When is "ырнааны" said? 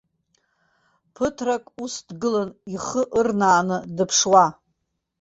3.19-3.77